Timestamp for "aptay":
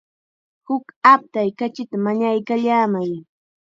1.11-1.49